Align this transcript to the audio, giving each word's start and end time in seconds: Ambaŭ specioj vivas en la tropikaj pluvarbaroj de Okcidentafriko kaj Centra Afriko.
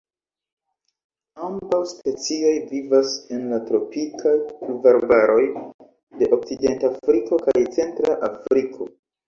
Ambaŭ 1.47 1.81
specioj 1.91 2.53
vivas 2.71 3.11
en 3.37 3.45
la 3.53 3.61
tropikaj 3.69 4.35
pluvarbaroj 4.63 5.45
de 6.23 6.33
Okcidentafriko 6.41 7.43
kaj 7.47 7.57
Centra 7.81 8.21
Afriko. 8.33 8.93